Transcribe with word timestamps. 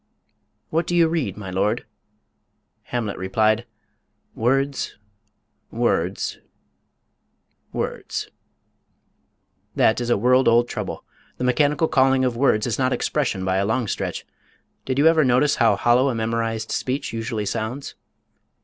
"What 0.71 0.87
do 0.87 0.95
you 0.95 1.07
read, 1.07 1.37
my 1.37 1.51
lord?" 1.51 1.85
Hamlet 2.85 3.19
replied, 3.19 3.67
"Words. 4.33 4.97
Words. 5.69 6.39
Words." 7.71 8.31
That 9.75 10.01
is 10.01 10.09
a 10.09 10.17
world 10.17 10.47
old 10.47 10.67
trouble. 10.67 11.03
The 11.37 11.43
mechanical 11.43 11.87
calling 11.87 12.25
of 12.25 12.35
words 12.35 12.65
is 12.65 12.79
not 12.79 12.91
expression, 12.91 13.45
by 13.45 13.57
a 13.57 13.65
long 13.67 13.87
stretch. 13.87 14.25
Did 14.85 14.97
you 14.97 15.05
ever 15.05 15.23
notice 15.23 15.57
how 15.57 15.75
hollow 15.75 16.09
a 16.09 16.15
memorized 16.15 16.71
speech 16.71 17.13
usually 17.13 17.45
sounds? 17.45 17.93